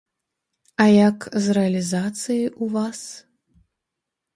[0.85, 2.99] А як з рэалізацыяй у вас?